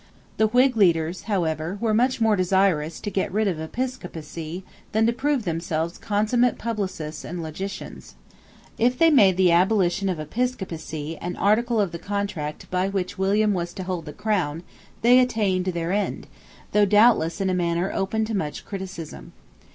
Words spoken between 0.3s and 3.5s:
The Whig leaders however were much more desirous to get rid